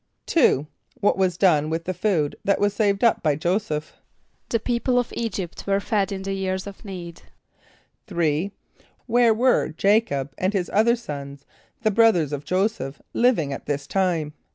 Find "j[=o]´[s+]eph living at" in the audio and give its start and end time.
12.45-13.67